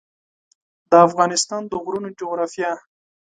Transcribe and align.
د 0.89 0.91
افغانستان 1.07 1.61
د 1.67 1.73
غرونو 1.83 2.09
جغرافیه 2.19 2.71